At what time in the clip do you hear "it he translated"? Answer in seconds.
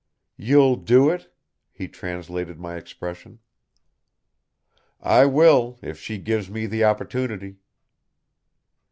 1.11-2.59